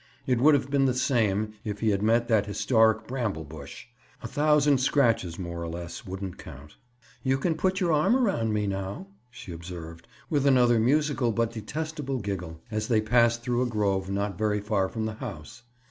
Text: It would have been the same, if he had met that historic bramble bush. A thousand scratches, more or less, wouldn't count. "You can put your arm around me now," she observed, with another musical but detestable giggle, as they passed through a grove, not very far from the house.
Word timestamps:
It 0.25 0.39
would 0.41 0.55
have 0.55 0.71
been 0.71 0.85
the 0.85 0.95
same, 0.95 1.53
if 1.63 1.81
he 1.81 1.89
had 1.91 2.01
met 2.01 2.27
that 2.27 2.47
historic 2.47 3.05
bramble 3.05 3.43
bush. 3.43 3.85
A 4.23 4.27
thousand 4.27 4.79
scratches, 4.79 5.37
more 5.37 5.61
or 5.61 5.67
less, 5.69 6.07
wouldn't 6.07 6.39
count. 6.39 6.75
"You 7.21 7.37
can 7.37 7.53
put 7.53 7.79
your 7.79 7.93
arm 7.93 8.15
around 8.15 8.51
me 8.51 8.65
now," 8.65 9.09
she 9.29 9.51
observed, 9.51 10.07
with 10.27 10.47
another 10.47 10.79
musical 10.79 11.31
but 11.31 11.51
detestable 11.51 12.17
giggle, 12.17 12.61
as 12.71 12.87
they 12.87 12.99
passed 12.99 13.43
through 13.43 13.61
a 13.61 13.67
grove, 13.67 14.09
not 14.09 14.39
very 14.39 14.59
far 14.59 14.89
from 14.89 15.05
the 15.05 15.13
house. 15.21 15.61